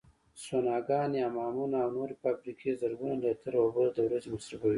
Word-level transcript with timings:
سوناګانې، 0.43 1.19
حمامونه 1.27 1.77
او 1.83 1.89
نورې 1.97 2.15
فابریکې 2.21 2.71
زرګونه 2.81 3.15
لیتره 3.23 3.57
اوبو 3.61 3.83
د 3.95 3.97
ورځې 4.05 4.27
مصرفوي. 4.35 4.69